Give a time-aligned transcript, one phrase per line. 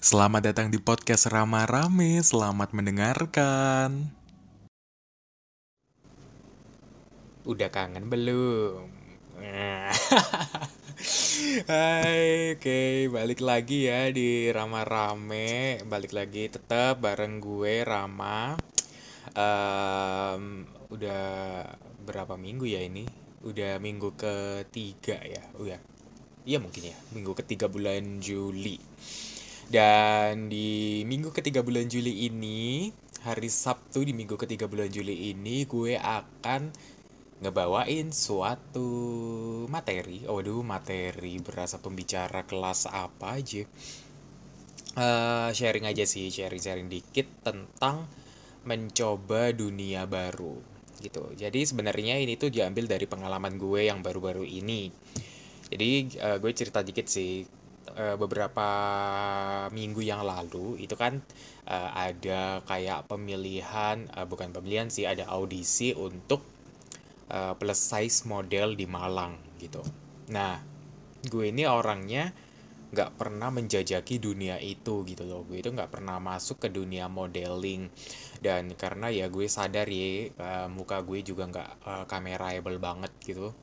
[0.00, 4.08] Selamat datang di podcast Rama Rame, selamat mendengarkan.
[7.44, 8.88] Udah kangen belum?
[11.68, 18.56] Hai, oke, balik lagi ya di Rama Rame, balik lagi tetap bareng gue Rama.
[19.36, 21.24] Um, udah
[22.08, 23.04] berapa minggu ya ini?
[23.44, 25.76] Udah minggu ketiga ya, udah.
[26.48, 28.80] Iya mungkin ya, minggu ketiga bulan Juli.
[29.70, 32.90] Dan di minggu ketiga bulan Juli ini,
[33.22, 36.74] hari Sabtu di minggu ketiga bulan Juli ini, gue akan
[37.38, 38.90] ngebawain suatu
[39.70, 40.26] materi.
[40.26, 43.62] Waduh, materi berasa pembicara kelas apa aja.
[44.98, 48.10] Uh, sharing aja sih, sharing-sharing dikit tentang
[48.66, 50.58] mencoba dunia baru
[50.98, 51.30] gitu.
[51.38, 54.90] Jadi sebenarnya ini tuh diambil dari pengalaman gue yang baru-baru ini.
[55.70, 57.59] Jadi uh, gue cerita dikit sih
[58.00, 58.68] uh, beberapa
[59.68, 61.20] minggu yang lalu itu kan
[61.68, 66.40] uh, ada kayak pemilihan uh, bukan pemilihan sih ada audisi untuk
[67.28, 69.84] uh, plus size model di Malang gitu.
[70.32, 70.56] Nah,
[71.28, 72.32] gue ini orangnya
[72.90, 75.46] nggak pernah menjajaki dunia itu gitu loh.
[75.46, 77.86] Gue itu nggak pernah masuk ke dunia modeling.
[78.40, 83.54] Dan karena ya gue sadar ya uh, muka gue juga nggak uh, banget gitu.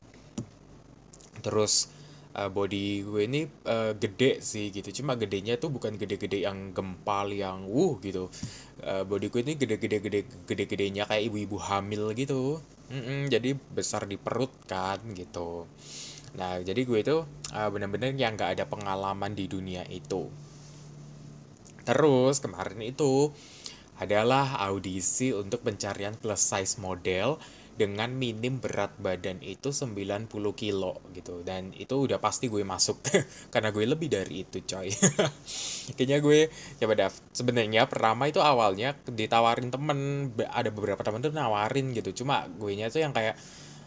[1.44, 1.97] Terus
[2.38, 5.02] uh, body gue ini uh, gede sih gitu.
[5.02, 8.30] Cuma gedenya tuh bukan gede-gede yang gempal yang wuh gitu.
[8.78, 12.62] Uh, body gue ini gede-gede gede gede-gedenya kayak ibu-ibu hamil gitu.
[12.88, 15.66] Mm -mm, jadi besar di perut kan gitu.
[16.38, 20.30] Nah jadi gue itu uh, bener-bener yang nggak ada pengalaman di dunia itu.
[21.82, 23.32] Terus kemarin itu
[23.98, 27.40] adalah audisi untuk pencarian plus size model
[27.78, 30.26] dengan minim berat badan itu 90
[30.58, 31.46] kilo gitu.
[31.46, 32.98] Dan itu udah pasti gue masuk.
[33.54, 34.90] Karena gue lebih dari itu coy.
[35.94, 36.50] Kayaknya gue
[36.82, 42.26] coba daf sebenarnya pertama itu awalnya ditawarin temen ada beberapa temen tuh nawarin gitu.
[42.26, 43.38] Cuma gue nya tuh yang kayak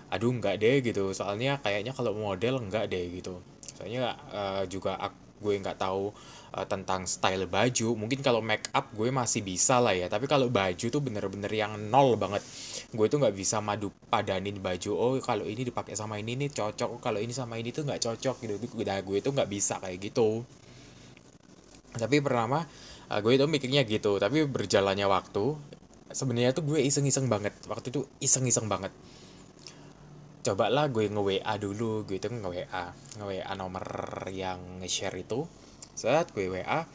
[0.08, 1.12] aduh nggak deh gitu.
[1.12, 3.44] Soalnya kayaknya kalau model nggak deh gitu.
[3.76, 4.96] Soalnya uh, juga
[5.42, 6.16] gue nggak tahu
[6.52, 10.08] uh, tentang style baju mungkin kalau make up gue masih bisa lah ya.
[10.12, 12.44] Tapi kalau baju tuh bener-bener yang nol banget.
[12.92, 16.90] Gue tuh nggak bisa madu padanin baju oh kalau ini dipakai sama ini nih cocok
[16.92, 18.56] oh, kalau ini sama ini tuh nggak cocok gitu.
[18.76, 20.44] Udah gue tuh nggak bisa kayak gitu.
[21.96, 22.64] Tapi pertama
[23.12, 24.20] uh, gue itu mikirnya gitu.
[24.20, 25.56] Tapi berjalannya waktu
[26.12, 27.56] sebenarnya tuh gue iseng-iseng banget.
[27.68, 28.92] Waktu itu iseng-iseng banget.
[30.42, 32.86] Cobalah gue nge-WA dulu gue itu nge-WA
[33.22, 33.86] nge-WA nomor
[34.34, 35.46] yang nge-share itu
[36.02, 36.90] saat gue WA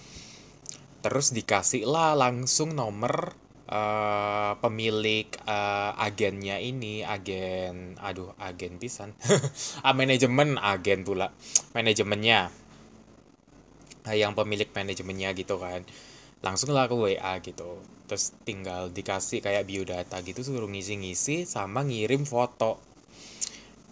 [1.06, 3.30] terus dikasih lah langsung nomor
[3.70, 9.14] uh, pemilik uh, agennya ini agen aduh agen pisan.
[9.86, 11.30] Ah, manajemen agen pula
[11.74, 12.50] manajemennya.
[14.06, 15.82] Yang pemilik manajemennya gitu kan.
[16.42, 17.82] Langsung lah ke WA gitu.
[18.06, 22.78] Terus tinggal dikasih kayak biodata gitu suruh ngisi-ngisi sama ngirim foto.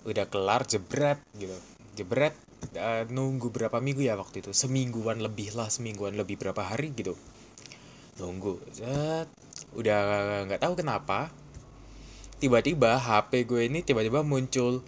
[0.07, 1.55] Udah kelar jebret gitu.
[1.99, 2.35] Jebret
[2.73, 4.51] uh, nunggu berapa minggu ya waktu itu?
[4.57, 7.15] Semingguan lebih lah semingguan lebih berapa hari gitu.
[8.17, 9.29] Nunggu Zat,
[9.75, 10.01] udah
[10.47, 11.35] nggak tahu kenapa
[12.39, 14.85] tiba-tiba HP gue ini tiba-tiba muncul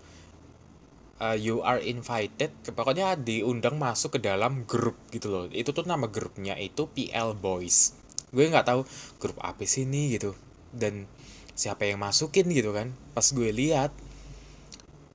[1.21, 2.53] uh, you are invited.
[2.73, 5.45] Pokoknya diundang masuk ke dalam grup gitu loh.
[5.51, 7.97] Itu tuh nama grupnya itu PL Boys.
[8.31, 8.81] Gue nggak tahu
[9.23, 10.37] grup apa sih ini gitu.
[10.71, 11.09] Dan
[11.57, 12.93] siapa yang masukin gitu kan.
[13.17, 13.91] Pas gue lihat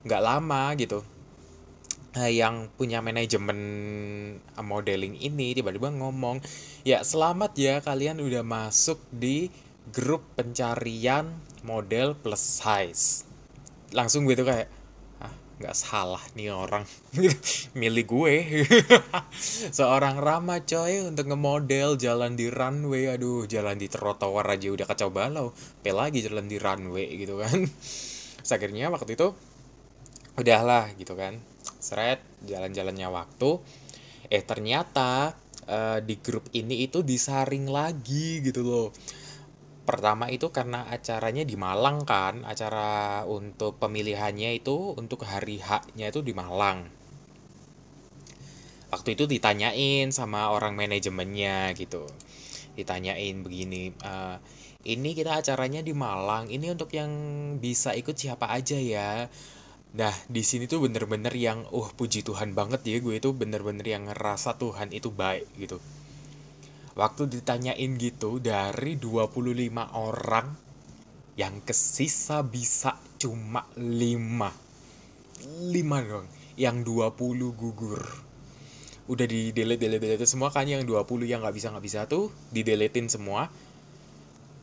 [0.01, 1.05] nggak lama gitu
[2.11, 3.59] yang punya manajemen
[4.43, 6.43] eh, modeling ini tiba-tiba ngomong
[6.83, 9.47] ya selamat ya kalian udah masuk di
[9.95, 11.31] grup pencarian
[11.63, 13.23] model plus size.
[13.95, 14.67] Langsung gitu kayak
[15.23, 16.83] ah nggak salah nih orang.
[17.79, 18.35] Milih gue.
[19.77, 23.07] Seorang Rama coy untuk ngemodel jalan di runway.
[23.07, 25.55] Aduh jalan di trotoar aja udah kacau balau.
[25.79, 27.67] Pe lagi jalan di runway gitu kan.
[28.55, 29.31] Akhirnya waktu itu
[30.35, 31.39] udahlah gitu kan
[31.81, 33.59] seret jalan-jalannya waktu
[34.31, 35.35] eh ternyata
[35.67, 38.87] uh, di grup ini itu disaring lagi gitu loh.
[39.81, 46.23] Pertama itu karena acaranya di Malang kan acara untuk pemilihannya itu untuk hari haknya itu
[46.23, 46.87] di Malang.
[48.93, 52.07] Waktu itu ditanyain sama orang manajemennya gitu.
[52.77, 54.39] Ditanyain begini uh,
[54.87, 57.11] ini kita acaranya di Malang ini untuk yang
[57.59, 59.27] bisa ikut siapa aja ya
[59.91, 64.07] Nah, di sini tuh bener-bener yang, uh, puji Tuhan banget ya, gue itu bener-bener yang
[64.07, 65.83] ngerasa Tuhan itu baik gitu.
[66.95, 70.55] Waktu ditanyain gitu, dari 25 orang,
[71.35, 74.47] yang kesisa bisa cuma 5.
[75.75, 78.03] 5 dong, yang 20 gugur.
[79.11, 82.31] udah di delete delete delete semua kan yang 20 yang nggak bisa nggak bisa tuh
[82.47, 83.49] di deletein semua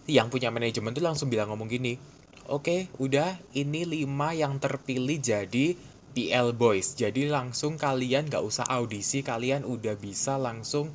[0.09, 2.01] yang punya manajemen tuh langsung bilang ngomong gini
[2.49, 5.77] oke udah ini 5 yang terpilih jadi
[6.19, 6.99] PL Boys.
[6.99, 10.91] Jadi langsung kalian nggak usah audisi kalian udah bisa langsung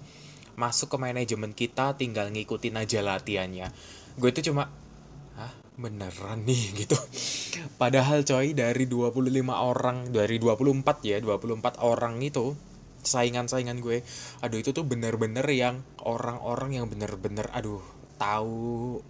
[0.60, 3.72] masuk ke manajemen kita tinggal ngikutin aja latihannya.
[4.20, 4.68] Gue tuh cuma
[5.40, 6.64] ah beneran nih?
[6.84, 6.98] Gitu.
[7.80, 9.24] Padahal coy dari 25
[9.54, 12.58] orang dari 24 ya 24 orang itu
[13.04, 14.00] saingan-saingan gue
[14.40, 17.84] aduh itu tuh bener-bener yang orang-orang yang bener-bener aduh
[18.16, 19.04] tahu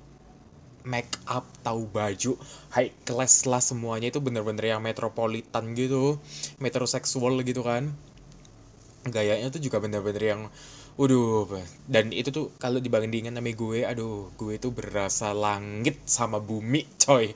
[0.83, 2.35] make up tahu baju
[2.75, 6.19] high class lah semuanya itu bener-bener yang metropolitan gitu
[6.59, 7.91] metroseksual gitu kan
[9.07, 10.41] gayanya tuh juga bener-bener yang
[10.93, 11.49] Waduh,
[11.89, 17.33] dan itu tuh kalau dibandingkan sama gue, aduh, gue tuh berasa langit sama bumi, coy.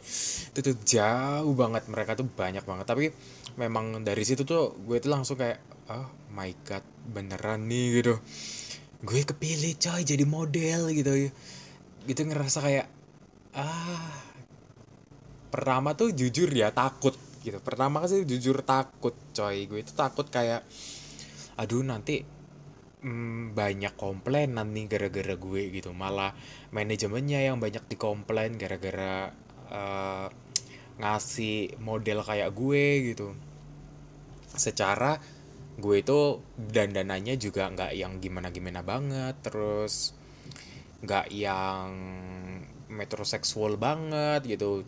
[0.54, 2.86] Itu tuh jauh banget, mereka tuh banyak banget.
[2.86, 3.10] Tapi
[3.58, 5.58] memang dari situ tuh gue tuh langsung kayak,
[5.90, 6.06] oh
[6.38, 8.22] my god, beneran nih gitu.
[9.02, 11.34] Gue kepilih coy jadi model gitu.
[12.06, 12.86] Gitu ngerasa kayak,
[13.58, 14.14] ah,
[15.50, 17.58] pertama tuh jujur ya takut gitu.
[17.66, 19.66] Pertama sih jujur takut coy.
[19.66, 20.62] Gue itu takut kayak,
[21.58, 22.22] aduh nanti
[23.02, 26.34] hmm, banyak komplainan nih gara-gara gue gitu malah
[26.74, 29.32] manajemennya yang banyak dikomplain gara-gara
[29.70, 30.28] uh,
[30.98, 33.38] ngasih model kayak gue gitu
[34.58, 35.22] secara
[35.78, 40.18] gue itu dandanannya juga nggak yang gimana-gimana banget terus
[41.06, 41.94] nggak yang
[42.90, 44.84] metroseksual banget gitu.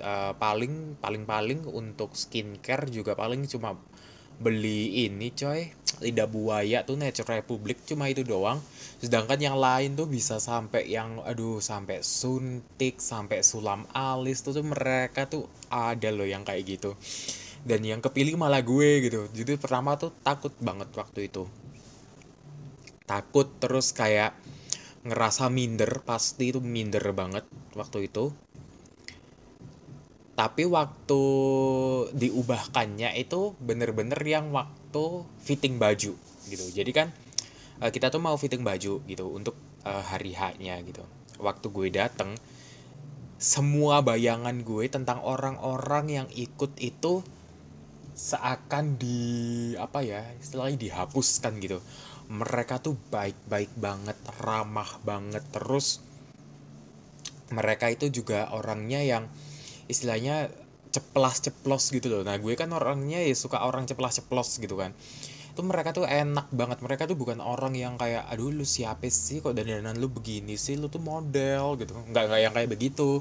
[0.00, 3.76] Uh, paling paling paling untuk skincare juga paling cuma
[4.40, 5.68] beli ini coy.
[6.00, 8.56] Lidah buaya tuh Nature Republic cuma itu doang.
[8.96, 14.64] Sedangkan yang lain tuh bisa sampai yang aduh sampai suntik sampai sulam alis tuh, tuh
[14.64, 16.96] mereka tuh ada loh yang kayak gitu.
[17.60, 19.28] Dan yang kepilih malah gue gitu.
[19.28, 21.44] Jadi pertama tuh takut banget waktu itu.
[23.04, 24.32] Takut terus kayak
[25.00, 28.32] ngerasa minder pasti itu minder banget waktu itu.
[30.36, 31.22] Tapi waktu
[32.16, 36.16] diubahkannya itu bener-bener yang waktu fitting baju
[36.48, 36.64] gitu.
[36.72, 37.12] Jadi kan
[37.84, 41.04] eh, kita tuh mau fitting baju gitu untuk uh, hari H-nya gitu.
[41.40, 42.36] Waktu gue dateng
[43.40, 47.24] semua bayangan gue tentang orang-orang yang ikut itu
[48.12, 51.80] seakan di apa ya istilahnya dihapuskan gitu
[52.30, 55.42] mereka tuh baik-baik banget ramah banget.
[55.50, 55.98] Terus
[57.50, 59.26] mereka itu juga orangnya yang
[59.90, 60.54] istilahnya
[60.94, 62.22] ceplas ceplos gitu loh.
[62.22, 64.94] Nah gue kan orangnya ya suka orang ceplas ceplos gitu kan
[65.50, 66.78] itu mereka tuh enak banget.
[66.80, 69.42] Mereka tuh bukan orang yang kayak aduh lu siapa sih?
[69.42, 70.78] Kok dandanan lu begini sih?
[70.78, 71.92] Lu tuh model gitu.
[72.10, 73.20] Nggak nggak yang kayak begitu.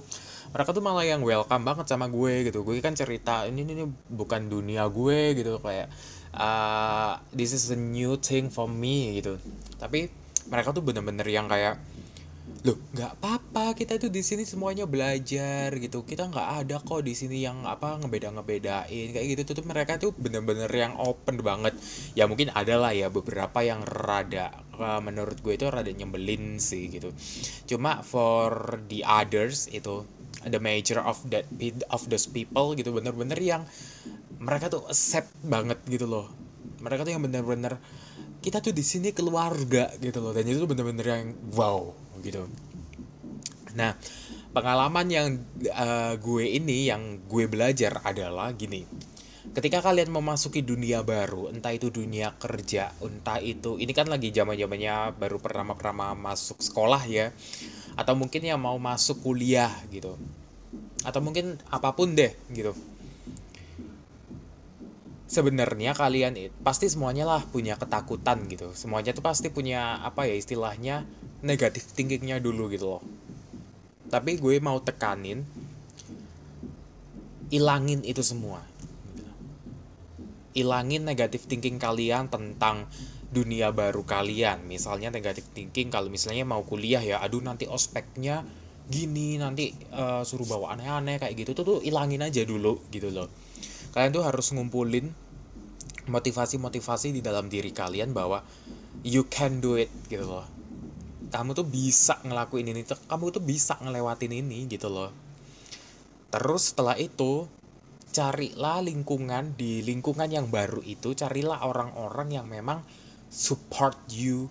[0.49, 2.61] Mereka tuh malah yang welcome banget sama gue gitu.
[2.61, 5.57] Gue kan cerita ini ini, ini bukan dunia gue gitu.
[5.59, 5.89] Kayak
[6.37, 9.41] uh, this is a new thing for me gitu.
[9.81, 10.09] Tapi
[10.49, 11.77] mereka tuh bener-bener yang kayak
[12.67, 13.71] loh nggak apa-apa.
[13.77, 16.03] Kita tuh di sini semuanya belajar gitu.
[16.03, 20.11] Kita nggak ada kok di sini yang apa ngebeda ngebedain kayak gitu tuh mereka tuh
[20.11, 21.75] bener-bener yang open banget.
[22.19, 27.11] Ya mungkin ada lah ya beberapa yang rada menurut gue itu rada nyembelin sih gitu.
[27.67, 30.03] Cuma for the others itu
[30.47, 31.43] the major of that
[31.91, 33.67] of those people gitu bener-bener yang
[34.39, 36.31] mereka tuh accept banget gitu loh.
[36.79, 37.75] Mereka tuh yang bener-bener
[38.39, 40.31] kita tuh di sini keluarga gitu loh.
[40.31, 42.47] Dan itu bener-bener yang wow gitu.
[43.75, 43.95] Nah
[44.49, 45.27] pengalaman yang
[45.71, 48.83] uh, gue ini yang gue belajar adalah gini.
[49.49, 54.53] Ketika kalian memasuki dunia baru entah itu dunia kerja entah itu ini kan lagi zaman
[54.53, 57.33] zamannya baru pertama pertama masuk sekolah ya
[57.97, 60.13] atau mungkin yang mau masuk kuliah gitu
[61.01, 62.75] atau mungkin apa pun deh gitu.
[65.29, 66.33] Sebenarnya kalian
[66.65, 68.73] pasti semuanya lah punya ketakutan gitu.
[68.73, 71.05] Semuanya tuh pasti punya apa ya istilahnya
[71.39, 73.03] negatif thinkingnya dulu gitu loh.
[74.09, 75.45] Tapi gue mau tekanin
[77.53, 78.65] ilangin itu semua.
[80.57, 82.89] Ilangin negatif thinking kalian tentang
[83.29, 84.65] dunia baru kalian.
[84.65, 88.43] Misalnya negatif thinking kalau misalnya mau kuliah ya aduh nanti ospeknya
[88.89, 93.29] gini nanti uh, suruh bawa aneh-aneh kayak gitu tuh tuh ilangin aja dulu gitu loh.
[93.93, 95.05] Kalian tuh harus ngumpulin
[96.09, 98.41] motivasi-motivasi di dalam diri kalian bahwa
[99.05, 100.58] you can do it gitu loh
[101.29, 105.13] kamu tuh bisa ngelakuin ini kamu tuh bisa ngelewatin ini gitu loh.
[106.29, 107.45] Terus setelah itu
[108.09, 112.81] carilah lingkungan di lingkungan yang baru itu carilah orang-orang yang memang
[113.29, 114.49] support you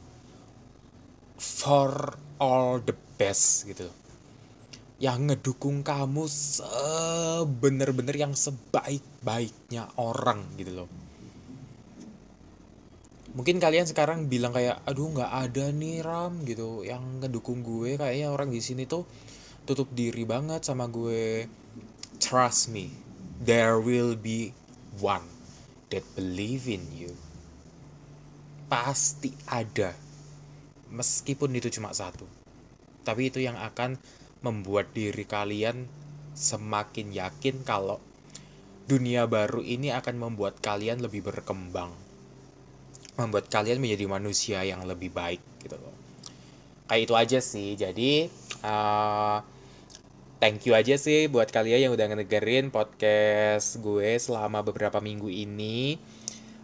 [1.39, 3.91] for all the best gitu.
[4.99, 11.08] Yang ngedukung kamu sebener-bener yang sebaik-baiknya orang gitu loh
[13.39, 16.83] mungkin kalian sekarang bilang kayak aduh nggak ada nih ram gitu.
[16.83, 19.07] Yang ngedukung gue kayaknya orang di sini tuh
[19.63, 21.47] tutup diri banget sama gue.
[22.19, 22.91] Trust me
[23.39, 24.51] there will be
[24.99, 25.23] one
[25.95, 27.15] that believe in you.
[28.67, 29.95] Pasti ada.
[30.91, 32.27] Meskipun itu cuma satu.
[33.07, 33.95] Tapi itu yang akan
[34.43, 35.87] membuat diri kalian
[36.35, 38.03] semakin yakin kalau
[38.91, 42.08] dunia baru ini akan membuat kalian lebih berkembang
[43.19, 45.95] membuat kalian menjadi manusia yang lebih baik gitu loh.
[46.87, 47.75] Kayak itu aja sih.
[47.75, 48.31] Jadi
[48.63, 49.43] uh,
[50.39, 55.99] thank you aja sih buat kalian yang udah ngedengerin podcast gue selama beberapa minggu ini.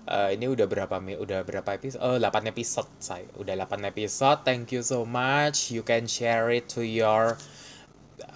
[0.05, 2.01] Uh, ini udah berapa udah berapa episode?
[2.05, 4.47] Oh 8 episode saya udah 8 episode.
[4.47, 5.75] Thank you so much.
[5.75, 7.35] You can share it to your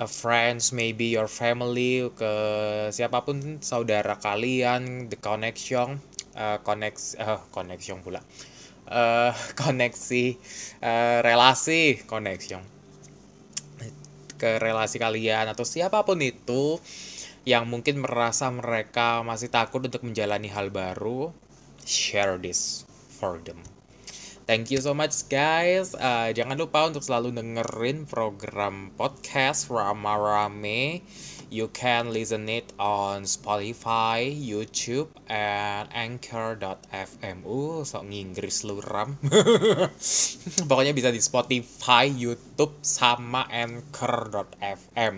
[0.07, 2.33] friends maybe your family ke
[2.95, 5.99] siapa pun saudara kalian the connection
[6.35, 8.21] uh, koneksi uh, connection pula.
[8.89, 10.37] Uh, koneksi
[10.81, 12.65] uh, relasi connection
[14.39, 16.79] ke relasi kalian atau siapa pun itu
[17.43, 21.35] yang mungkin merasa mereka masih takut untuk menjalani hal baru
[21.83, 22.87] share this
[23.19, 23.59] for them.
[24.49, 25.93] Thank you so much guys.
[25.93, 31.05] Uh, jangan lupa untuk selalu dengerin program podcast Rama Rame
[31.49, 37.41] You can listen it on Spotify, YouTube, and Anchor.fm.
[37.41, 39.17] Uh, sok nginggris lu ram.
[40.69, 45.17] Pokoknya bisa di Spotify, YouTube, sama Anchor.fm.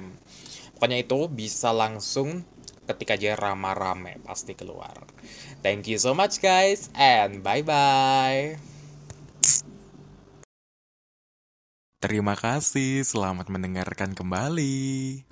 [0.79, 2.47] Pokoknya itu bisa langsung
[2.87, 4.95] ketika aja rama-rame pasti keluar.
[5.67, 8.55] Thank you so much guys and bye-bye.
[12.01, 15.27] Terima kasih, selamat mendengarkan kembali.